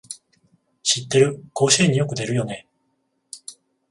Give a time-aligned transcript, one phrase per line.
[0.81, 2.65] 知ってる、甲子園によく出るよね